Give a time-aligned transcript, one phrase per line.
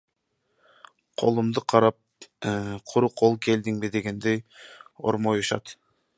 [1.23, 1.99] Колумду карап,
[2.93, 4.43] куру кол келдиңби дегендей
[5.13, 5.79] ормоюшат.